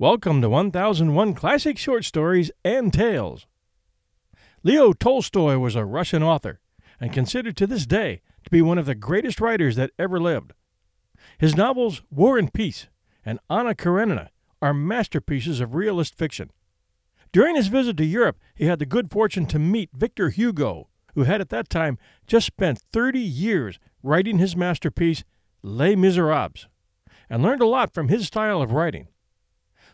Welcome 0.00 0.40
to 0.42 0.48
1001 0.48 1.34
Classic 1.34 1.76
Short 1.76 2.04
Stories 2.04 2.52
and 2.64 2.92
Tales. 2.92 3.48
Leo 4.62 4.92
Tolstoy 4.92 5.58
was 5.58 5.74
a 5.74 5.84
Russian 5.84 6.22
author 6.22 6.60
and 7.00 7.12
considered 7.12 7.56
to 7.56 7.66
this 7.66 7.84
day 7.84 8.20
to 8.44 8.50
be 8.50 8.62
one 8.62 8.78
of 8.78 8.86
the 8.86 8.94
greatest 8.94 9.40
writers 9.40 9.74
that 9.74 9.90
ever 9.98 10.20
lived. 10.20 10.52
His 11.38 11.56
novels 11.56 12.02
War 12.12 12.38
and 12.38 12.54
Peace 12.54 12.86
and 13.24 13.40
Anna 13.50 13.74
Karenina 13.74 14.30
are 14.62 14.72
masterpieces 14.72 15.60
of 15.60 15.74
realist 15.74 16.14
fiction. 16.14 16.52
During 17.32 17.56
his 17.56 17.66
visit 17.66 17.96
to 17.96 18.04
Europe, 18.04 18.38
he 18.54 18.66
had 18.66 18.78
the 18.78 18.86
good 18.86 19.10
fortune 19.10 19.46
to 19.46 19.58
meet 19.58 19.90
Victor 19.92 20.28
Hugo, 20.28 20.90
who 21.16 21.24
had 21.24 21.40
at 21.40 21.48
that 21.48 21.68
time 21.68 21.98
just 22.24 22.46
spent 22.46 22.78
30 22.78 23.18
years 23.18 23.80
writing 24.04 24.38
his 24.38 24.54
masterpiece 24.54 25.24
Les 25.60 25.96
Miserables, 25.96 26.68
and 27.28 27.42
learned 27.42 27.62
a 27.62 27.66
lot 27.66 27.92
from 27.92 28.06
his 28.06 28.28
style 28.28 28.62
of 28.62 28.70
writing. 28.70 29.08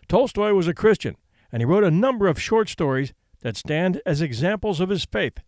Tolstoy 0.09 0.53
was 0.53 0.69
a 0.69 0.75
Christian, 0.75 1.17
and 1.51 1.61
he 1.61 1.67
wrote 1.67 1.85
a 1.85 1.91
number 1.91 2.27
of 2.27 2.41
short 2.41 2.69
stories 2.69 3.13
that 3.41 3.57
stand 3.57 4.01
as 4.07 4.21
examples 4.21 4.81
of 4.81 4.89
his 4.89 5.05
faith. 5.05 5.39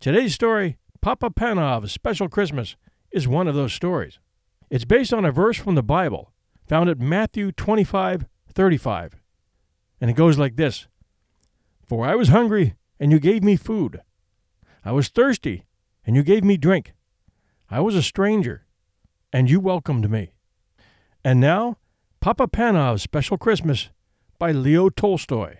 Today's 0.00 0.34
story, 0.34 0.78
Papa 1.00 1.30
Panov's 1.30 1.92
Special 1.92 2.28
Christmas, 2.28 2.76
is 3.10 3.28
one 3.28 3.48
of 3.48 3.54
those 3.54 3.72
stories. 3.72 4.18
It's 4.70 4.84
based 4.84 5.12
on 5.12 5.24
a 5.24 5.32
verse 5.32 5.56
from 5.56 5.74
the 5.74 5.82
Bible 5.82 6.32
found 6.70 6.88
at 6.88 7.00
Matthew 7.00 7.50
25 7.50 8.26
35. 8.52 9.16
And 10.00 10.08
it 10.08 10.14
goes 10.14 10.38
like 10.38 10.56
this 10.56 10.86
For 11.84 12.06
I 12.06 12.14
was 12.14 12.28
hungry, 12.28 12.76
and 13.00 13.10
you 13.10 13.18
gave 13.18 13.42
me 13.42 13.56
food. 13.56 14.00
I 14.84 14.92
was 14.92 15.08
thirsty, 15.08 15.66
and 16.06 16.14
you 16.14 16.22
gave 16.22 16.44
me 16.44 16.56
drink. 16.56 16.94
I 17.68 17.80
was 17.80 17.94
a 17.94 18.02
stranger, 18.02 18.66
and 19.32 19.50
you 19.50 19.58
welcomed 19.58 20.10
me. 20.10 20.32
And 21.24 21.40
now, 21.40 21.78
Papa 22.20 22.48
Panov's 22.48 23.00
Special 23.00 23.38
Christmas 23.38 23.88
by 24.38 24.52
Leo 24.52 24.90
Tolstoy. 24.90 25.54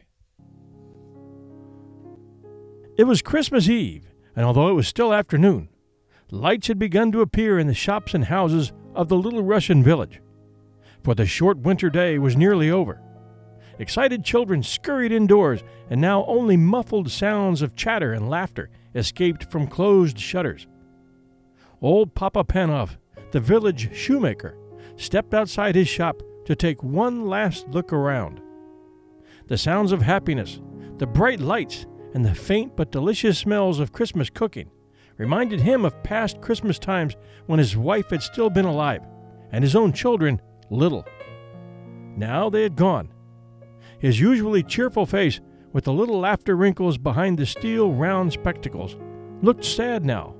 It 2.99 3.05
was 3.05 3.23
Christmas 3.23 3.67
Eve, 3.67 4.11
and 4.37 4.45
although 4.45 4.69
it 4.69 4.75
was 4.75 4.87
still 4.87 5.15
afternoon, 5.15 5.71
lights 6.31 6.69
had 6.69 6.79
begun 6.79 7.13
to 7.13 7.23
appear 7.23 7.59
in 7.59 7.67
the 7.67 7.73
shops 7.73 8.13
and 8.13 8.27
houses 8.27 8.75
of 8.95 9.09
the 9.09 9.17
little 9.17 9.43
Russian 9.43 9.83
village. 9.83 10.21
For 11.03 11.15
the 11.15 11.25
short 11.25 11.57
winter 11.61 11.89
day 11.89 12.19
was 12.19 12.37
nearly 12.37 12.71
over. 12.71 13.01
Excited 13.79 14.23
children 14.23 14.63
scurried 14.63 15.13
indoors, 15.13 15.63
and 15.89 15.99
now 15.99 16.27
only 16.27 16.59
muffled 16.59 17.11
sounds 17.11 17.63
of 17.63 17.75
chatter 17.75 18.13
and 18.13 18.29
laughter 18.29 18.69
escaped 18.95 19.51
from 19.51 19.67
closed 19.67 20.19
shutters. 20.19 20.67
Old 21.81 22.15
Papa 22.15 22.45
Panov, 22.45 22.99
the 23.31 23.41
village 23.41 23.97
shoemaker, 23.97 24.59
stepped 24.97 25.33
outside 25.33 25.75
his 25.75 25.89
shop 25.89 26.23
to 26.45 26.55
take 26.55 26.83
one 26.83 27.27
last 27.27 27.69
look 27.69 27.93
around. 27.93 28.41
The 29.47 29.59
sounds 29.59 29.93
of 29.93 30.03
happiness, 30.03 30.61
the 30.99 31.07
bright 31.07 31.41
lights, 31.41 31.87
and 32.15 32.25
the 32.25 32.35
faint 32.35 32.77
but 32.77 32.93
delicious 32.93 33.39
smells 33.39 33.81
of 33.81 33.93
Christmas 33.93 34.31
cooking 34.31 34.71
reminded 35.21 35.61
him 35.61 35.85
of 35.85 36.03
past 36.03 36.41
Christmas 36.41 36.79
times 36.79 37.15
when 37.45 37.59
his 37.59 37.77
wife 37.77 38.09
had 38.09 38.23
still 38.23 38.49
been 38.49 38.65
alive 38.65 39.03
and 39.53 39.63
his 39.63 39.77
own 39.77 39.93
children 39.93 40.41
little. 40.71 41.05
Now 42.17 42.49
they 42.49 42.63
had 42.63 42.75
gone. 42.75 43.11
His 43.99 44.19
usually 44.19 44.63
cheerful 44.63 45.05
face, 45.05 45.41
with 45.73 45.85
the 45.85 45.93
little 45.93 46.19
laughter 46.19 46.57
wrinkles 46.57 46.97
behind 46.97 47.39
the 47.39 47.45
steel 47.45 47.93
round 47.93 48.33
spectacles, 48.33 48.97
looked 49.43 49.65
sad 49.65 50.07
now. 50.07 50.35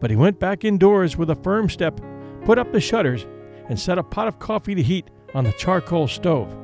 But 0.00 0.10
he 0.10 0.16
went 0.16 0.40
back 0.40 0.64
indoors 0.64 1.16
with 1.16 1.30
a 1.30 1.36
firm 1.36 1.70
step, 1.70 2.00
put 2.44 2.58
up 2.58 2.72
the 2.72 2.80
shutters, 2.80 3.24
and 3.68 3.78
set 3.78 3.98
a 3.98 4.02
pot 4.02 4.28
of 4.28 4.38
coffee 4.38 4.74
to 4.74 4.82
heat 4.82 5.10
on 5.34 5.44
the 5.44 5.52
charcoal 5.52 6.08
stove. 6.08 6.56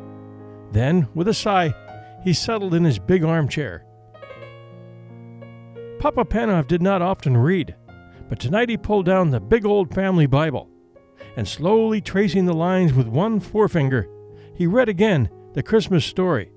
Then, 0.73 1.09
with 1.15 1.29
a 1.29 1.35
sigh, 1.35 1.75
he 2.23 2.33
settled 2.33 2.75
in 2.75 2.85
his 2.85 2.99
big 2.99 3.25
armchair. 3.25 3.85
Papa 5.99 6.25
Panov 6.25 6.67
did 6.67 6.83
not 6.83 7.03
often 7.03 7.37
read, 7.37 7.77
but 8.29 8.41
tonight 8.41 8.69
he 8.69 8.77
pulled 8.77 9.07
down 9.07 9.31
the 9.31 9.41
big 9.41 9.67
old 9.67 9.95
family 9.95 10.27
Bible, 10.27 10.69
and 11.37 11.47
slowly 11.47 12.01
tracing 12.01 12.47
the 12.47 12.53
lines 12.53 12.93
with 12.93 13.07
one 13.07 13.41
forefinger, 13.41 14.09
he 14.55 14.67
read 14.67 14.89
again 14.89 15.29
the 15.55 15.63
Christmas 15.63 16.05
story. 16.05 16.51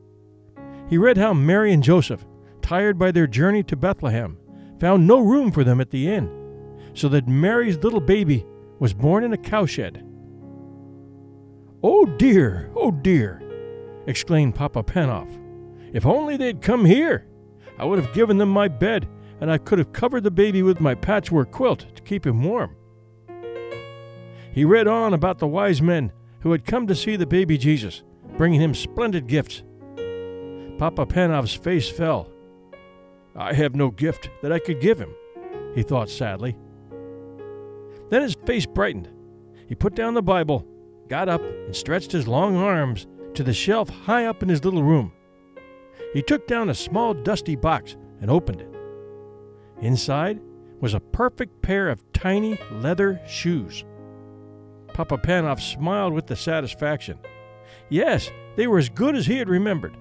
He 0.90 0.98
read 0.98 1.18
how 1.18 1.34
Mary 1.34 1.74
and 1.74 1.84
Joseph, 1.84 2.26
tired 2.62 2.98
by 2.98 3.12
their 3.12 3.28
journey 3.28 3.64
to 3.64 3.76
Bethlehem, 3.76 4.38
found 4.80 5.08
no 5.08 5.20
room 5.20 5.52
for 5.52 5.64
them 5.64 5.82
at 5.82 5.92
the 5.92 6.08
inn, 6.08 6.30
so 6.94 7.10
that 7.10 7.28
Mary's 7.28 7.78
little 7.78 8.00
baby 8.02 8.46
was 8.80 8.94
born 8.94 9.24
in 9.24 9.34
a 9.34 9.38
cowshed. 9.38 10.02
Oh 11.88 12.07
dear, 12.07 12.72
oh 12.75 12.90
dear, 12.90 13.44
exclaimed 14.07 14.56
Papa 14.56 14.81
Panov. 14.81 15.29
If 15.94 16.03
only 16.03 16.35
they'd 16.35 16.59
come 16.59 16.84
here! 16.84 17.28
I 17.78 17.85
would 17.85 18.03
have 18.03 18.12
given 18.12 18.40
them 18.40 18.50
my 18.50 18.68
bed, 18.68 19.07
and 19.40 19.51
I 19.51 19.59
could 19.59 19.78
have 19.78 19.94
covered 19.94 20.23
the 20.23 20.31
baby 20.31 20.63
with 20.63 20.79
my 20.79 20.96
patchwork 20.96 21.51
quilt 21.51 21.85
to 21.96 22.01
keep 22.01 22.25
him 22.25 22.44
warm. 22.44 22.75
He 24.51 24.66
read 24.66 24.88
on 24.88 25.13
about 25.13 25.38
the 25.38 25.46
wise 25.46 25.79
men 25.79 26.12
who 26.40 26.53
had 26.53 26.66
come 26.66 26.88
to 26.88 26.96
see 26.96 27.18
the 27.18 27.28
baby 27.28 27.56
Jesus, 27.56 28.02
bringing 28.35 28.62
him 28.62 28.73
splendid 28.73 29.28
gifts. 29.28 29.62
Papa 30.79 31.06
Panov's 31.06 31.53
face 31.53 31.88
fell. 31.88 32.31
I 33.35 33.53
have 33.53 33.75
no 33.75 33.91
gift 33.91 34.31
that 34.41 34.52
I 34.52 34.57
could 34.57 34.81
give 34.81 34.97
him, 34.97 35.13
he 35.75 35.84
thought 35.84 36.09
sadly. 36.09 36.57
Then 38.09 38.23
his 38.23 38.34
face 38.44 38.66
brightened. 38.66 39.07
He 39.69 39.75
put 39.75 39.94
down 39.94 40.16
the 40.16 40.23
Bible 40.23 40.67
got 41.08 41.30
up 41.30 41.42
and 41.42 41.76
stretched 41.76 42.12
his 42.12 42.28
long 42.28 42.56
arms 42.56 43.08
to 43.34 43.44
the 43.44 43.54
shelf 43.54 43.90
high 43.90 44.26
up 44.26 44.42
in 44.42 44.50
his 44.50 44.64
little 44.64 44.84
room. 44.84 45.12
He 46.14 46.22
took 46.22 46.48
down 46.48 46.70
a 46.70 46.76
small 46.76 47.14
dusty 47.14 47.56
box 47.56 47.98
and 48.22 48.32
opened 48.32 48.62
it. 48.62 48.74
Inside 49.82 50.40
was 50.80 50.94
a 50.94 51.00
perfect 51.00 51.62
pair 51.62 51.90
of 51.90 52.04
tiny 52.14 52.58
leather 52.72 53.20
shoes. 53.28 53.84
Papa 54.94 55.18
Panov 55.18 55.60
smiled 55.60 56.14
with 56.14 56.28
the 56.28 56.36
satisfaction. 56.36 57.20
Yes, 57.90 58.32
they 58.56 58.68
were 58.68 58.78
as 58.78 58.90
good 58.90 59.16
as 59.16 59.26
he 59.26 59.38
had 59.38 59.50
remembered, 59.50 59.98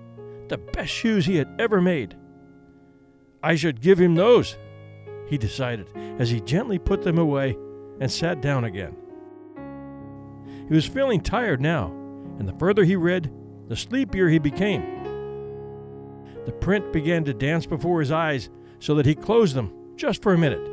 the 0.48 0.58
best 0.58 0.90
shoes 0.90 1.26
he 1.26 1.36
had 1.36 1.48
ever 1.58 1.80
made. 1.80 2.16
I 3.42 3.56
should 3.56 3.80
give 3.80 3.98
him 3.98 4.14
those, 4.14 4.56
he 5.26 5.36
decided 5.36 5.88
as 6.18 6.30
he 6.30 6.40
gently 6.40 6.78
put 6.78 7.02
them 7.02 7.18
away 7.18 7.56
and 8.00 8.10
sat 8.10 8.40
down 8.40 8.64
again. 8.64 8.96
He 10.68 10.74
was 10.74 10.86
feeling 10.86 11.20
tired 11.20 11.60
now, 11.60 11.86
and 12.38 12.48
the 12.48 12.58
further 12.58 12.84
he 12.84 12.96
read, 12.96 13.30
the 13.68 13.76
sleepier 13.76 14.28
he 14.28 14.38
became. 14.38 14.82
The 16.46 16.52
print 16.52 16.92
began 16.92 17.24
to 17.24 17.34
dance 17.34 17.66
before 17.66 18.00
his 18.00 18.12
eyes 18.12 18.50
so 18.78 18.94
that 18.94 19.06
he 19.06 19.14
closed 19.14 19.54
them 19.54 19.72
just 19.96 20.22
for 20.22 20.34
a 20.34 20.38
minute. 20.38 20.66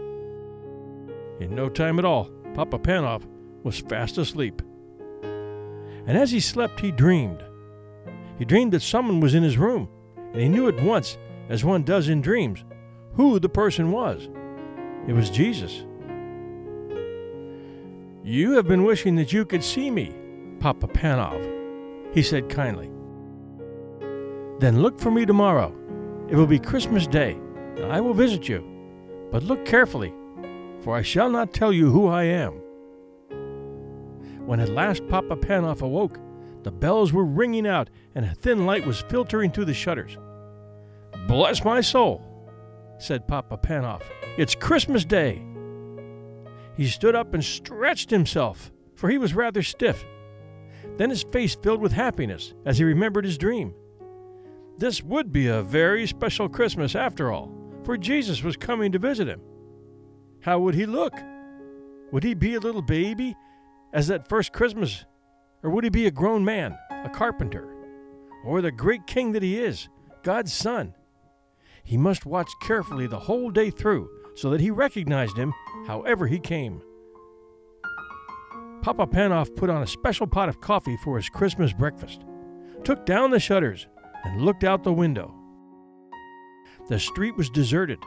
In 1.40 1.56
no 1.56 1.70
time 1.70 2.00
at 2.00 2.06
all, 2.06 2.30
Papa 2.54 2.80
Panov 2.80 3.26
was 3.64 3.80
fast 3.80 4.18
asleep. 4.18 4.62
And 5.24 6.18
as 6.18 6.32
he 6.32 6.40
slept, 6.40 6.80
he 6.80 6.92
dreamed. 6.92 7.44
He 8.38 8.46
dreamed 8.46 8.74
that 8.74 8.82
someone 8.82 9.20
was 9.20 9.36
in 9.36 9.44
his 9.44 9.58
room, 9.58 9.88
and 10.34 10.42
he 10.42 10.50
knew 10.50 10.68
at 10.68 10.82
once, 10.82 11.18
as 11.50 11.64
one 11.64 11.84
does 11.84 12.10
in 12.10 12.22
dreams, 12.22 12.64
who 13.14 13.40
the 13.40 13.50
person 13.50 13.92
was. 13.92 14.30
It 15.08 15.14
was 15.14 15.30
Jesus. 15.30 15.86
You 18.24 18.52
have 18.52 18.68
been 18.68 18.84
wishing 18.84 19.16
that 19.16 19.34
you 19.34 19.46
could 19.46 19.64
see 19.64 19.90
me, 19.90 20.14
Papa 20.60 20.88
Panov, 20.88 21.44
he 22.14 22.22
said 22.22 22.50
kindly. 22.50 22.92
Then 24.60 24.84
look 24.84 25.00
for 25.00 25.10
me 25.10 25.26
tomorrow. 25.26 25.76
It 26.30 26.36
will 26.36 26.46
be 26.46 26.60
Christmas 26.60 27.08
Day, 27.08 27.32
and 27.78 27.92
I 27.92 28.00
will 28.00 28.14
visit 28.14 28.48
you. 28.48 28.64
But 29.32 29.42
look 29.42 29.66
carefully, 29.66 30.14
for 30.82 30.96
I 30.96 31.02
shall 31.02 31.32
not 31.32 31.52
tell 31.52 31.74
you 31.74 31.90
who 31.90 32.08
I 32.08 32.26
am. 32.26 32.54
When 34.46 34.60
at 34.60 34.70
last 34.70 35.08
Papa 35.08 35.36
Panov 35.36 35.82
awoke, 35.82 36.20
the 36.62 36.72
bells 36.72 37.12
were 37.12 37.26
ringing 37.26 37.66
out 37.66 37.90
and 38.14 38.24
a 38.24 38.36
thin 38.36 38.68
light 38.68 38.86
was 38.86 39.02
filtering 39.02 39.52
through 39.52 39.66
the 39.66 39.74
shutters. 39.74 40.16
Bless 41.28 41.64
my 41.64 41.82
soul, 41.82 42.22
said 43.00 43.28
Papa 43.28 43.58
Panov. 43.58 44.04
It's 44.38 44.54
Christmas 44.54 45.06
Day. 45.06 45.44
He 46.82 46.88
stood 46.88 47.14
up 47.14 47.36
and 47.36 47.46
stretched 47.46 48.10
himself, 48.10 48.72
for 48.96 49.08
he 49.08 49.20
was 49.20 49.36
rather 49.36 49.62
stiff. 49.62 50.04
Then 50.98 51.12
his 51.12 51.22
face 51.22 51.54
filled 51.54 51.80
with 51.80 51.92
happiness 51.92 52.56
as 52.66 52.80
he 52.80 52.84
remembered 52.84 53.24
his 53.24 53.38
dream. 53.38 53.76
This 54.80 55.04
would 55.04 55.32
be 55.32 55.46
a 55.46 55.62
very 55.62 56.08
special 56.08 56.50
Christmas 56.50 56.96
after 56.96 57.32
all, 57.32 57.52
for 57.84 57.98
Jesus 57.98 58.42
was 58.42 58.58
coming 58.58 58.92
to 58.94 58.98
visit 58.98 59.28
him. 59.28 59.42
How 60.42 60.58
would 60.58 60.74
he 60.74 60.88
look? 60.88 61.14
Would 62.12 62.24
he 62.24 62.34
be 62.34 62.56
a 62.56 62.60
little 62.60 62.82
baby, 62.82 63.36
as 63.94 64.08
that 64.08 64.28
first 64.28 64.52
Christmas? 64.52 65.06
Or 65.62 65.70
would 65.70 65.84
he 65.84 65.92
be 65.92 66.08
a 66.08 66.12
grown 66.12 66.44
man, 66.44 66.76
a 66.90 67.10
carpenter? 67.10 67.76
Or 68.44 68.60
the 68.60 68.72
great 68.72 69.06
king 69.06 69.34
that 69.34 69.44
he 69.44 69.60
is, 69.60 69.88
God's 70.24 70.52
son? 70.52 70.96
He 71.84 71.96
must 71.96 72.26
watch 72.26 72.50
carefully 72.60 73.06
the 73.06 73.20
whole 73.20 73.52
day 73.52 73.70
through 73.70 74.10
so 74.36 74.50
that 74.50 74.62
he 74.62 74.72
recognized 74.72 75.38
him 75.38 75.54
however 75.88 76.28
he 76.28 76.40
came. 76.40 76.82
Papa 78.82 79.06
Panov 79.06 79.56
put 79.56 79.70
on 79.70 79.84
a 79.84 79.88
special 79.88 80.26
pot 80.26 80.50
of 80.50 80.62
coffee 80.62 80.98
for 81.04 81.18
his 81.18 81.30
Christmas 81.30 81.72
breakfast, 81.72 82.22
took 82.84 83.06
down 83.06 83.30
the 83.30 83.40
shutters, 83.40 83.88
and 84.24 84.42
looked 84.42 84.64
out 84.64 84.84
the 84.84 84.94
window. 84.94 85.34
The 86.88 87.00
street 87.00 87.36
was 87.38 87.50
deserted. 87.50 88.00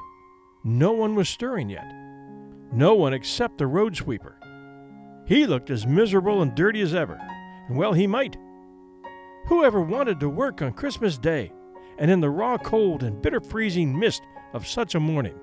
No 0.64 0.92
one 0.92 1.14
was 1.14 1.28
stirring 1.28 1.70
yet. 1.70 1.86
No 2.72 2.94
one 2.94 3.14
except 3.14 3.58
the 3.58 3.66
road 3.66 3.96
sweeper. 3.96 4.36
He 5.26 5.46
looked 5.46 5.70
as 5.70 5.86
miserable 5.86 6.42
and 6.42 6.54
dirty 6.54 6.80
as 6.80 6.94
ever, 6.94 7.18
and 7.68 7.76
well 7.76 7.92
he 7.92 8.06
might. 8.06 8.36
Whoever 9.46 9.80
wanted 9.80 10.20
to 10.20 10.28
work 10.28 10.60
on 10.60 10.72
Christmas 10.72 11.18
Day 11.18 11.52
and 11.98 12.10
in 12.10 12.20
the 12.20 12.30
raw 12.30 12.58
cold 12.58 13.02
and 13.02 13.22
bitter 13.22 13.40
freezing 13.40 13.96
mist 13.96 14.22
of 14.52 14.66
such 14.66 14.94
a 14.94 15.00
morning? 15.00 15.38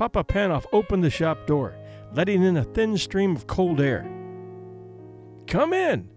Papa 0.00 0.24
Panov 0.24 0.64
opened 0.72 1.04
the 1.04 1.10
shop 1.10 1.46
door, 1.46 1.76
letting 2.14 2.42
in 2.42 2.56
a 2.56 2.64
thin 2.64 2.96
stream 2.96 3.36
of 3.36 3.46
cold 3.46 3.82
air. 3.82 4.10
Come 5.46 5.74
in, 5.74 6.08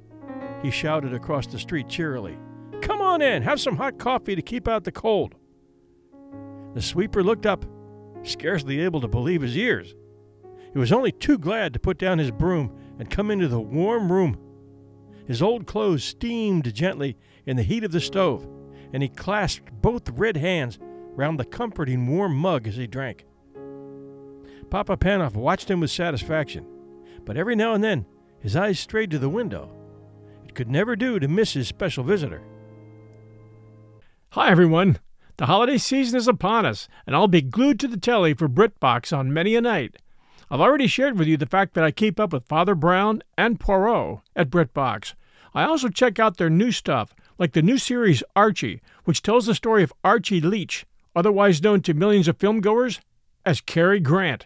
he 0.62 0.72
shouted 0.72 1.14
across 1.14 1.48
the 1.48 1.60
street 1.60 1.90
cheerily. 1.90 2.38
Come 2.82 3.02
on 3.02 3.22
in, 3.22 3.44
have 3.44 3.60
some 3.60 3.76
hot 3.76 4.00
coffee 4.00 4.38
to 4.38 4.42
keep 4.42 4.70
out 4.70 4.86
the 4.86 4.94
cold. 4.94 5.36
The 6.74 6.82
sweeper 6.82 7.22
looked 7.26 7.46
up, 7.46 7.66
scarcely 8.24 8.80
able 8.80 9.02
to 9.02 9.10
believe 9.10 9.42
his 9.42 9.58
ears. 9.58 9.94
He 10.72 10.80
was 10.80 10.94
only 10.94 11.12
too 11.12 11.38
glad 11.38 11.74
to 11.74 11.80
put 11.82 11.98
down 11.98 12.20
his 12.20 12.32
broom 12.32 12.74
and 13.00 13.10
come 13.10 13.30
into 13.30 13.50
the 13.50 13.60
warm 13.60 14.10
room. 14.10 14.38
His 15.28 15.42
old 15.42 15.68
clothes 15.68 16.06
steamed 16.06 16.74
gently 16.74 17.18
in 17.46 17.58
the 17.58 17.64
heat 17.64 17.84
of 17.84 17.92
the 17.92 18.00
stove, 18.00 18.48
and 18.94 19.04
he 19.04 19.10
clasped 19.10 19.74
both 19.82 20.10
red 20.12 20.38
hands 20.38 20.80
round 21.18 21.38
the 21.38 21.44
comforting 21.44 22.08
warm 22.08 22.34
mug 22.34 22.66
as 22.66 22.78
he 22.78 22.88
drank. 22.88 23.26
Papa 24.64 24.98
Panov 24.98 25.36
watched 25.36 25.70
him 25.70 25.80
with 25.80 25.92
satisfaction, 25.92 26.66
but 27.26 27.38
every 27.38 27.56
now 27.56 27.74
and 27.74 27.84
then 27.84 28.06
his 28.40 28.56
eyes 28.56 28.80
strayed 28.80 29.12
to 29.12 29.20
the 29.20 29.30
window. 29.30 29.70
It 30.46 30.56
could 30.56 30.70
never 30.70 30.96
do 30.96 31.20
to 31.20 31.28
miss 31.28 31.54
his 31.54 31.68
special 31.68 32.04
visitor. 32.04 32.42
Hi, 34.32 34.50
everyone. 34.50 35.00
The 35.38 35.46
holiday 35.46 35.78
season 35.78 36.18
is 36.18 36.28
upon 36.28 36.66
us, 36.66 36.88
and 37.08 37.16
I'll 37.16 37.28
be 37.28 37.42
glued 37.42 37.80
to 37.80 37.88
the 37.88 37.98
telly 37.98 38.34
for 38.34 38.48
BritBox 38.48 39.16
on 39.16 39.34
many 39.34 39.56
a 39.56 39.62
night. 39.62 39.98
I've 40.52 40.62
already 40.62 40.88
shared 40.88 41.18
with 41.18 41.28
you 41.28 41.38
the 41.38 41.46
fact 41.46 41.74
that 41.74 41.84
I 41.84 41.92
keep 41.92 42.20
up 42.20 42.34
with 42.34 42.48
Father 42.48 42.76
Brown 42.76 43.24
and 43.38 43.60
Poirot 43.60 44.20
at 44.36 44.50
BritBox. 44.50 45.14
I 45.56 45.64
also 45.64 45.90
check 45.90 46.20
out 46.20 46.38
their 46.38 46.50
new 46.50 46.72
stuff, 46.72 47.16
like 47.40 47.54
the 47.54 47.62
new 47.62 47.78
series 47.78 48.24
Archie, 48.36 48.82
which 49.06 49.22
tells 49.22 49.46
the 49.46 49.56
story 49.56 49.84
of 49.84 49.94
Archie 50.04 50.42
Leach, 50.42 50.86
otherwise 51.16 51.64
known 51.64 51.82
to 51.82 51.94
millions 51.94 52.28
of 52.28 52.38
filmgoers 52.38 53.00
as 53.46 53.62
Cary 53.62 54.00
Grant. 54.00 54.46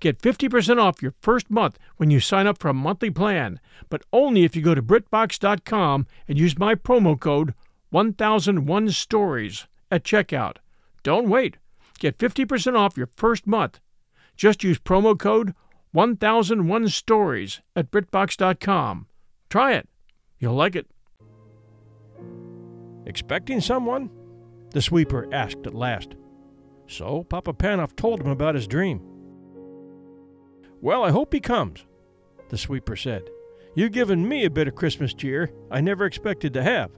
Get 0.00 0.20
50% 0.20 0.80
off 0.80 1.02
your 1.02 1.14
first 1.20 1.50
month 1.50 1.78
when 1.96 2.10
you 2.10 2.20
sign 2.20 2.46
up 2.46 2.58
for 2.58 2.68
a 2.68 2.74
monthly 2.74 3.10
plan, 3.10 3.60
but 3.88 4.02
only 4.12 4.44
if 4.44 4.54
you 4.54 4.62
go 4.62 4.74
to 4.74 4.82
BritBox.com 4.82 6.06
and 6.28 6.38
use 6.38 6.58
my 6.58 6.74
promo 6.74 7.18
code 7.18 7.54
1001 7.90 8.90
Stories 8.90 9.66
at 9.90 10.04
checkout. 10.04 10.56
Don't 11.02 11.28
wait. 11.28 11.58
Get 11.98 12.18
50% 12.18 12.76
off 12.76 12.96
your 12.96 13.08
first 13.14 13.46
month. 13.46 13.80
Just 14.36 14.64
use 14.64 14.78
promo 14.78 15.18
code 15.18 15.54
1001 15.92 16.88
Stories 16.88 17.60
at 17.76 17.90
BritBox.com. 17.90 19.06
Try 19.48 19.74
it. 19.74 19.88
You'll 20.38 20.54
like 20.54 20.74
it. 20.74 20.88
Expecting 23.06 23.60
someone? 23.60 24.10
The 24.70 24.82
sweeper 24.82 25.28
asked 25.32 25.66
at 25.66 25.74
last. 25.74 26.16
So 26.88 27.22
Papa 27.24 27.52
Panov 27.52 27.94
told 27.94 28.20
him 28.20 28.28
about 28.28 28.56
his 28.56 28.66
dream. 28.66 29.13
Well, 30.84 31.02
I 31.02 31.12
hope 31.12 31.32
he 31.32 31.40
comes, 31.40 31.86
the 32.50 32.58
sweeper 32.58 32.94
said. 32.94 33.30
You've 33.74 33.92
given 33.92 34.28
me 34.28 34.44
a 34.44 34.50
bit 34.50 34.68
of 34.68 34.74
Christmas 34.74 35.14
cheer 35.14 35.50
I 35.70 35.80
never 35.80 36.04
expected 36.04 36.52
to 36.52 36.62
have. 36.62 36.90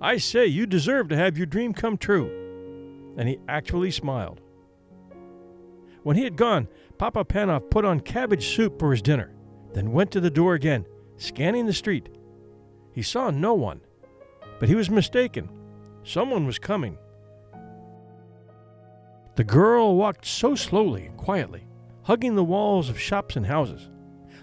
I 0.00 0.16
say 0.16 0.46
you 0.46 0.64
deserve 0.64 1.10
to 1.10 1.16
have 1.16 1.36
your 1.36 1.44
dream 1.44 1.74
come 1.74 1.98
true. 1.98 3.12
And 3.18 3.28
he 3.28 3.38
actually 3.46 3.90
smiled. 3.90 4.40
When 6.04 6.16
he 6.16 6.24
had 6.24 6.36
gone, 6.36 6.68
Papa 6.96 7.22
Panov 7.26 7.68
put 7.70 7.84
on 7.84 8.00
cabbage 8.00 8.48
soup 8.48 8.78
for 8.78 8.92
his 8.92 9.02
dinner, 9.02 9.34
then 9.74 9.92
went 9.92 10.10
to 10.12 10.20
the 10.20 10.30
door 10.30 10.54
again 10.54 10.86
scanning 11.18 11.66
the 11.66 11.74
street. 11.74 12.08
He 12.94 13.02
saw 13.02 13.28
no 13.28 13.52
one, 13.52 13.82
but 14.58 14.70
he 14.70 14.74
was 14.74 14.88
mistaken. 14.88 15.50
Someone 16.02 16.46
was 16.46 16.58
coming. 16.58 16.96
The 19.36 19.44
girl 19.44 19.96
walked 19.96 20.24
so 20.24 20.54
slowly 20.54 21.04
and 21.04 21.18
quietly, 21.18 21.68
hugging 22.08 22.36
the 22.36 22.42
walls 22.42 22.88
of 22.88 22.98
shops 22.98 23.36
and 23.36 23.44
houses, 23.44 23.90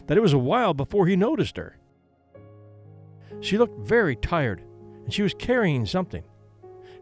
that 0.06 0.16
it 0.16 0.22
was 0.22 0.34
a 0.34 0.38
while 0.38 0.72
before 0.72 1.08
he 1.08 1.16
noticed 1.16 1.58
her. 1.58 1.76
She 3.42 3.58
looked 3.58 3.80
very 3.80 4.16
tired, 4.16 4.62
and 5.04 5.12
she 5.12 5.24
was 5.24 5.34
carrying 5.34 5.88
something. 5.88 6.24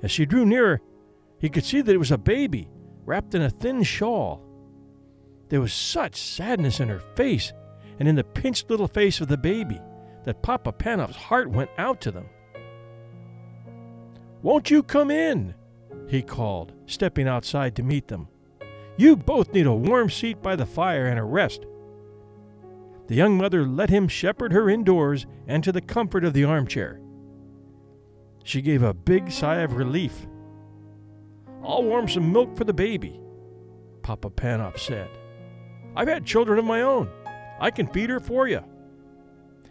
As 0.02 0.10
she 0.10 0.26
drew 0.26 0.46
nearer, 0.46 0.80
he 1.38 1.50
could 1.50 1.66
see 1.66 1.82
that 1.82 1.94
it 1.94 1.98
was 1.98 2.12
a 2.12 2.18
baby 2.18 2.70
wrapped 3.06 3.36
in 3.36 3.42
a 3.42 3.50
thin 3.50 3.84
shawl. 3.84 4.42
There 5.50 5.60
was 5.60 5.74
such 5.74 6.16
sadness 6.16 6.80
in 6.80 6.88
her 6.88 7.02
face 7.18 7.52
and 8.00 8.08
in 8.08 8.16
the 8.16 8.24
pinched 8.24 8.70
little 8.70 8.88
face 8.88 9.20
of 9.20 9.28
the 9.28 9.36
baby 9.36 9.82
that 10.24 10.42
Papa 10.44 10.72
Panov's 10.72 11.18
heart 11.18 11.50
went 11.50 11.72
out 11.78 12.00
to 12.00 12.12
them. 12.12 12.30
Won't 14.42 14.72
you 14.72 14.82
come 14.82 15.12
in? 15.12 15.56
he 16.08 16.22
called, 16.22 16.72
stepping 16.86 17.28
outside 17.28 17.76
to 17.76 17.84
meet 17.84 18.08
them. 18.08 18.30
You 18.96 19.16
both 19.16 19.54
need 19.54 19.66
a 19.66 19.74
warm 19.74 20.10
seat 20.10 20.42
by 20.42 20.56
the 20.56 20.66
fire 20.66 21.08
and 21.08 21.20
a 21.20 21.24
rest. 21.24 21.66
The 23.08 23.16
young 23.16 23.38
mother 23.38 23.66
let 23.66 23.90
him 23.90 24.08
shepherd 24.08 24.54
her 24.54 24.70
indoors 24.70 25.26
and 25.48 25.64
to 25.64 25.72
the 25.72 25.82
comfort 25.82 26.24
of 26.24 26.34
the 26.34 26.44
armchair. 26.44 27.02
She 28.44 28.62
gave 28.62 28.84
a 28.84 28.94
big 28.94 29.32
sigh 29.32 29.62
of 29.62 29.76
relief. 29.76 30.28
I'll 31.64 31.84
warm 31.84 32.08
some 32.08 32.32
milk 32.32 32.56
for 32.58 32.66
the 32.66 32.74
baby, 32.74 33.20
Papa 34.02 34.30
Panov 34.30 34.78
said. 34.78 35.10
I've 35.96 36.08
had 36.08 36.26
children 36.26 36.60
of 36.60 36.66
my 36.66 36.82
own. 36.82 37.10
I 37.60 37.72
can 37.72 37.88
feed 37.88 38.10
her 38.10 38.20
for 38.20 38.48
you. 38.48 38.64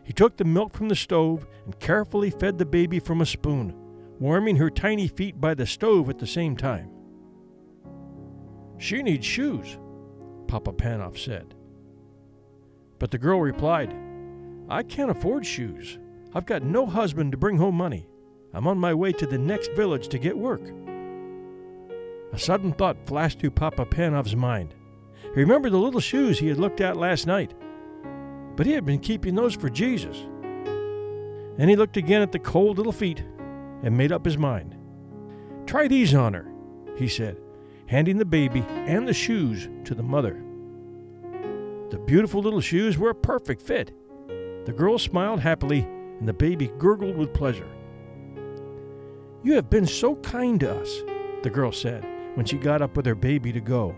He 0.05 0.13
took 0.13 0.37
the 0.37 0.45
milk 0.45 0.73
from 0.73 0.89
the 0.89 0.97
stove 0.97 1.47
and 1.65 1.79
carefully 1.79 2.31
fed 2.31 2.59
the 2.59 2.67
baby 2.67 2.99
from 2.99 3.21
a 3.21 3.27
spoon, 3.27 3.75
warming 4.19 4.57
her 4.57 4.71
tiny 4.71 5.07
feet 5.07 5.41
by 5.41 5.55
the 5.55 5.67
stove 5.67 6.09
at 6.09 6.19
the 6.19 6.27
same 6.27 6.57
time. 6.57 6.91
She 8.83 9.03
needs 9.03 9.27
shoes, 9.27 9.79
Papa 10.47 10.73
Panov 10.73 11.17
said. 11.19 11.55
But 12.99 13.11
the 13.11 13.19
girl 13.19 13.41
replied, 13.41 13.95
I 14.69 14.83
can't 14.83 15.11
afford 15.11 15.47
shoes. 15.47 15.99
I've 16.35 16.47
got 16.47 16.63
no 16.63 16.87
husband 16.87 17.33
to 17.33 17.39
bring 17.39 17.57
home 17.57 17.75
money. 17.75 18.07
I'm 18.53 18.67
on 18.67 18.79
my 18.79 18.93
way 18.93 19.13
to 19.13 19.27
the 19.27 19.39
next 19.39 19.73
village 19.73 20.09
to 20.09 20.19
get 20.19 20.37
work. 20.37 20.63
A 22.33 22.39
sudden 22.39 22.73
thought 22.73 23.07
flashed 23.07 23.39
through 23.39 23.51
Papa 23.51 23.87
Panov's 23.87 24.37
mind. 24.37 24.75
He 25.35 25.41
remembered 25.41 25.73
the 25.73 25.79
little 25.79 26.01
shoes 26.01 26.39
he 26.39 26.49
had 26.49 26.59
looked 26.59 26.81
at 26.81 26.97
last 26.97 27.27
night 27.27 27.55
but 28.57 28.67
he 28.67 28.73
had 28.73 28.85
been 28.85 28.99
keeping 28.99 29.35
those 29.35 29.55
for 29.55 29.69
Jesus. 29.69 30.17
And 31.59 31.69
he 31.69 31.77
looked 31.77 31.97
again 31.97 32.23
at 32.23 32.33
the 32.33 32.39
cold 32.39 32.77
little 32.79 32.93
feet 32.93 33.23
and 33.83 33.97
made 33.97 34.13
up 34.13 34.25
his 34.25 34.39
mind. 34.39 34.77
Try 35.67 35.89
these 35.89 36.15
on 36.15 36.35
her, 36.35 36.51
he 36.97 37.09
said, 37.09 37.39
handing 37.87 38.19
the 38.19 38.25
baby 38.25 38.65
and 38.69 39.07
the 39.07 39.15
shoes 39.15 39.69
to 39.85 39.95
the 39.95 40.03
mother. 40.03 40.43
The 41.91 41.99
beautiful 41.99 42.41
little 42.41 42.61
shoes 42.61 42.97
were 42.97 43.11
a 43.11 43.15
perfect 43.15 43.61
fit. 43.61 43.93
The 44.65 44.73
girl 44.73 44.99
smiled 44.99 45.41
happily, 45.41 45.81
and 46.19 46.27
the 46.27 46.33
baby 46.33 46.73
gurgled 46.79 47.17
with 47.17 47.35
pleasure. 47.35 47.69
You 49.43 49.55
have 49.55 49.69
been 49.69 49.87
so 49.87 50.17
kind 50.17 50.61
to 50.61 50.75
us, 50.75 51.03
the 51.43 51.51
girl 51.51 51.73
said 51.73 52.07
when 52.35 52.47
she 52.47 52.57
got 52.57 52.81
up 52.81 52.97
with 52.97 53.07
her 53.07 53.15
baby 53.15 53.53
to 53.53 53.61
go. 53.61 53.95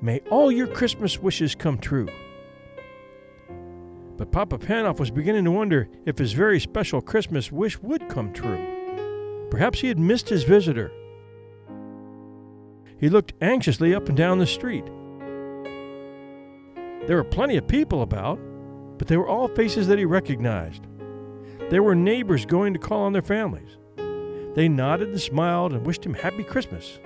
May 0.00 0.20
all 0.30 0.50
your 0.50 0.66
Christmas 0.66 1.18
wishes 1.20 1.54
come 1.54 1.78
true. 1.78 2.08
But 4.16 4.32
Papa 4.32 4.58
Panov 4.58 4.98
was 4.98 5.10
beginning 5.10 5.44
to 5.44 5.50
wonder 5.50 5.88
if 6.04 6.18
his 6.18 6.32
very 6.32 6.58
special 6.60 7.00
Christmas 7.00 7.52
wish 7.52 7.78
would 7.80 8.08
come 8.08 8.32
true. 8.32 9.46
Perhaps 9.50 9.80
he 9.80 9.88
had 9.88 9.98
missed 9.98 10.28
his 10.28 10.44
visitor. 10.44 10.90
He 13.00 13.08
looked 13.08 13.32
anxiously 13.40 13.94
up 13.94 14.08
and 14.08 14.16
down 14.16 14.38
the 14.38 14.46
street. 14.46 14.84
There 17.06 17.16
were 17.16 17.24
plenty 17.24 17.56
of 17.56 17.66
people 17.66 18.02
about, 18.02 18.38
but 18.98 19.08
they 19.08 19.16
were 19.16 19.26
all 19.26 19.48
faces 19.48 19.88
that 19.88 19.98
he 19.98 20.04
recognized. 20.04 20.86
There 21.70 21.82
were 21.82 21.94
neighbors 21.94 22.44
going 22.44 22.74
to 22.74 22.78
call 22.78 23.02
on 23.02 23.14
their 23.14 23.22
families, 23.22 23.78
They 24.54 24.68
nodded 24.68 25.08
and 25.08 25.20
smiled 25.20 25.72
and 25.72 25.86
wished 25.86 26.04
him 26.04 26.12
Happy 26.12 26.42
Christmas. 26.42 26.98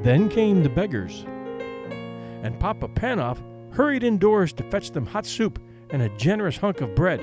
Then 0.00 0.28
came 0.28 0.62
the 0.62 0.68
beggars, 0.68 1.24
and 2.42 2.58
Papa 2.58 2.88
Panov 2.88 3.38
hurried 3.72 4.02
indoors 4.02 4.52
to 4.54 4.64
fetch 4.64 4.90
them 4.90 5.06
hot 5.06 5.26
soup 5.26 5.60
and 5.90 6.02
a 6.02 6.08
generous 6.16 6.56
hunk 6.56 6.80
of 6.80 6.96
bread, 6.96 7.20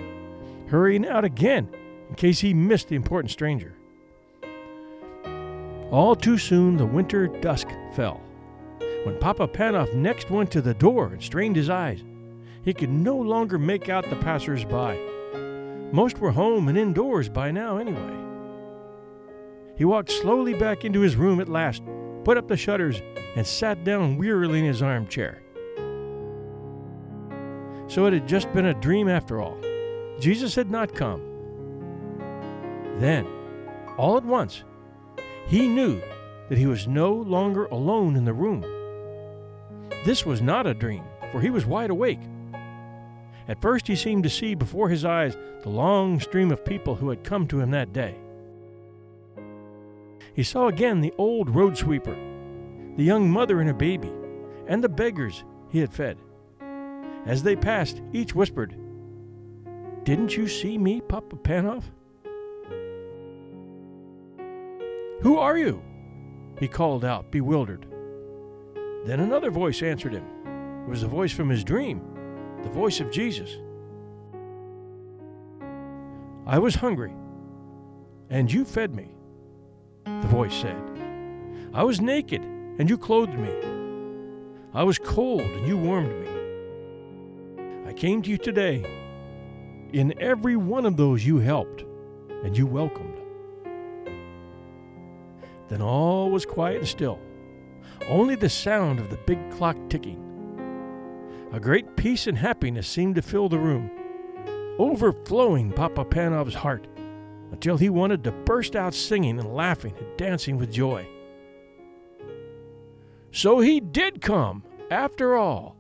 hurrying 0.68 1.06
out 1.06 1.26
again 1.26 1.68
in 2.08 2.16
case 2.16 2.40
he 2.40 2.54
missed 2.54 2.88
the 2.88 2.96
important 2.96 3.32
stranger. 3.32 3.76
All 5.92 6.16
too 6.16 6.38
soon 6.38 6.78
the 6.78 6.86
winter 6.86 7.28
dusk 7.28 7.68
fell. 7.94 8.22
When 9.04 9.18
Papa 9.20 9.48
Panov 9.48 9.94
next 9.96 10.30
went 10.30 10.52
to 10.52 10.62
the 10.62 10.74
door 10.74 11.08
and 11.08 11.24
strained 11.24 11.56
his 11.56 11.70
eyes, 11.70 12.04
he 12.64 12.74
could 12.74 12.92
no 12.92 13.18
longer 13.18 13.58
make 13.58 13.90
out 13.90 14.08
the 14.10 14.16
passers 14.18 14.66
by. 14.66 15.00
Most 15.92 16.20
were 16.20 16.32
home 16.32 16.68
and 16.68 16.78
indoors 16.78 17.30
by 17.30 17.50
now, 17.50 17.78
anyway. 17.78 18.18
He 19.78 19.86
walked 19.86 20.12
slowly 20.12 20.54
back 20.54 20.86
into 20.86 21.00
his 21.00 21.16
room 21.16 21.40
at 21.40 21.50
last, 21.50 21.82
put 22.24 22.38
up 22.38 22.48
the 22.48 22.58
shutters, 22.58 23.02
and 23.36 23.48
sat 23.48 23.84
down 23.84 24.18
wearily 24.18 24.60
in 24.60 24.66
his 24.66 24.84
armchair. 24.84 25.42
So 27.88 28.06
it 28.06 28.14
had 28.14 28.28
just 28.28 28.54
been 28.54 28.68
a 28.68 28.74
dream 28.76 29.10
after 29.10 29.42
all. 29.42 29.58
Jesus 30.20 30.54
had 30.54 30.70
not 30.70 30.94
come. 30.94 31.22
Then, 33.00 33.26
all 33.98 34.18
at 34.18 34.26
once, 34.26 34.64
he 35.50 35.68
knew 35.68 36.00
that 36.48 36.60
he 36.60 36.68
was 36.68 36.88
no 36.88 37.12
longer 37.12 37.66
alone 37.66 38.16
in 38.16 38.24
the 38.24 38.34
room. 38.34 38.62
This 40.06 40.24
was 40.24 40.44
not 40.44 40.68
a 40.68 40.76
dream, 40.76 41.04
for 41.32 41.42
he 41.42 41.50
was 41.50 41.66
wide 41.66 41.90
awake. 41.90 42.20
At 43.48 43.60
first, 43.60 43.88
he 43.88 43.96
seemed 43.96 44.24
to 44.24 44.30
see 44.30 44.54
before 44.54 44.90
his 44.90 45.04
eyes 45.04 45.36
the 45.64 45.70
long 45.70 46.20
stream 46.20 46.52
of 46.52 46.64
people 46.64 46.96
who 46.96 47.10
had 47.10 47.24
come 47.24 47.48
to 47.48 47.60
him 47.60 47.72
that 47.72 47.94
day. 47.94 48.16
He 50.36 50.44
saw 50.44 50.68
again 50.68 51.02
the 51.02 51.14
old 51.18 51.50
road 51.50 51.76
sweeper, 51.76 52.16
the 52.96 53.04
young 53.04 53.30
mother 53.30 53.60
and 53.60 53.68
her 53.68 53.74
baby, 53.74 54.12
and 54.68 54.84
the 54.84 54.88
beggars 54.88 55.44
he 55.70 55.80
had 55.80 55.92
fed. 55.92 56.20
As 57.26 57.42
they 57.42 57.56
passed, 57.56 58.04
each 58.14 58.36
whispered, 58.36 58.76
Didn't 60.04 60.38
you 60.38 60.48
see 60.48 60.78
me, 60.78 61.02
Papa 61.02 61.38
Panov? 61.38 61.86
Who 65.22 65.38
are 65.38 65.58
you? 65.58 65.82
He 66.60 66.68
called 66.68 67.04
out, 67.04 67.30
bewildered. 67.32 67.86
Then 69.06 69.20
another 69.20 69.52
voice 69.52 69.82
answered 69.82 70.14
him. 70.14 70.26
It 70.86 70.90
was 70.90 71.02
the 71.02 71.08
voice 71.08 71.32
from 71.32 71.50
his 71.50 71.64
dream, 71.64 72.02
the 72.64 72.70
voice 72.70 73.00
of 73.00 73.12
Jesus. 73.12 73.58
I 76.46 76.58
was 76.58 76.76
hungry, 76.76 77.14
and 78.30 78.52
you 78.52 78.66
fed 78.66 78.96
me, 78.96 79.10
the 80.06 80.28
voice 80.28 80.54
said. 80.54 80.82
I 81.74 81.84
was 81.84 82.02
naked, 82.02 82.42
and 82.44 82.90
you 82.90 82.98
clothed 82.98 83.38
me. 83.38 83.54
I 84.74 84.84
was 84.84 84.98
cold, 84.98 85.42
and 85.42 85.68
you 85.68 85.78
warmed 85.78 86.12
me. 86.22 86.28
I 87.88 87.94
came 87.94 88.22
to 88.22 88.30
you 88.30 88.38
today. 88.38 88.86
In 89.94 90.14
every 90.20 90.56
one 90.56 90.86
of 90.86 90.96
those 90.98 91.26
you 91.26 91.40
helped, 91.40 91.84
and 92.44 92.58
you 92.58 92.66
welcomed. 92.66 93.19
Then 95.70 95.82
all 95.82 96.32
was 96.32 96.46
quiet 96.46 96.80
and 96.80 96.88
still, 96.88 97.20
only 98.08 98.36
the 98.36 98.50
sound 98.50 99.00
of 99.00 99.10
the 99.10 99.20
big 99.26 99.52
clock 99.52 99.78
ticking. 99.90 100.26
A 101.54 101.60
great 101.60 101.96
peace 101.96 102.28
and 102.28 102.38
happiness 102.38 102.88
seemed 102.88 103.16
to 103.16 103.22
fill 103.22 103.50
the 103.50 103.58
room, 103.58 103.90
overflowing 104.78 105.72
Papa 105.72 106.06
Panov's 106.06 106.56
heart 106.56 106.88
until 107.52 107.78
he 107.78 107.90
wanted 107.90 108.24
to 108.24 108.32
burst 108.32 108.76
out 108.76 108.94
singing 108.94 109.40
and 109.40 109.54
laughing 109.54 109.94
and 109.98 110.18
dancing 110.18 110.58
with 110.58 110.72
joy. 110.72 111.08
So 113.32 113.60
he 113.60 113.80
did 113.80 114.22
come, 114.22 114.64
after 114.90 115.36
all, 115.36 115.76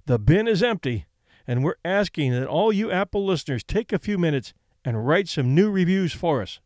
The 0.06 0.18
bin 0.18 0.48
is 0.48 0.62
empty, 0.62 1.06
and 1.46 1.64
we're 1.64 1.76
asking 1.84 2.32
that 2.32 2.46
all 2.46 2.72
you 2.72 2.90
Apple 2.90 3.24
listeners 3.24 3.62
take 3.62 3.92
a 3.92 3.98
few 3.98 4.18
minutes 4.18 4.52
and 4.84 5.06
write 5.06 5.28
some 5.28 5.54
new 5.54 5.70
reviews 5.70 6.12
for 6.12 6.42
us. 6.42 6.60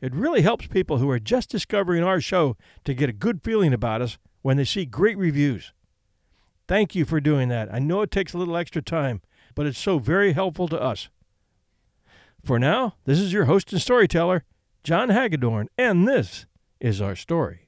It 0.00 0.14
really 0.14 0.42
helps 0.42 0.66
people 0.66 0.98
who 0.98 1.10
are 1.10 1.18
just 1.18 1.50
discovering 1.50 2.04
our 2.04 2.20
show 2.20 2.56
to 2.84 2.94
get 2.94 3.10
a 3.10 3.12
good 3.12 3.42
feeling 3.42 3.72
about 3.72 4.00
us 4.00 4.18
when 4.42 4.56
they 4.56 4.64
see 4.64 4.84
great 4.84 5.18
reviews. 5.18 5.72
Thank 6.68 6.94
you 6.94 7.04
for 7.04 7.20
doing 7.20 7.48
that. 7.48 7.72
I 7.72 7.78
know 7.78 8.02
it 8.02 8.10
takes 8.10 8.32
a 8.32 8.38
little 8.38 8.56
extra 8.56 8.82
time, 8.82 9.22
but 9.54 9.66
it's 9.66 9.78
so 9.78 9.98
very 9.98 10.32
helpful 10.32 10.68
to 10.68 10.80
us. 10.80 11.08
For 12.44 12.58
now, 12.58 12.94
this 13.04 13.18
is 13.18 13.32
your 13.32 13.46
host 13.46 13.72
and 13.72 13.82
storyteller, 13.82 14.44
John 14.84 15.08
Hagedorn, 15.08 15.68
and 15.76 16.06
this 16.06 16.46
is 16.80 17.00
our 17.00 17.16
story. 17.16 17.67